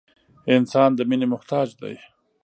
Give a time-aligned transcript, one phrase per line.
[0.55, 1.95] •انسان د مینې محتاج دی.